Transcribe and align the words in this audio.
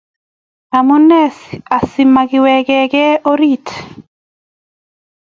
Amune 0.77 1.21
asi 1.77 2.01
magiwegen 2.13 3.21
orit? 3.31 3.67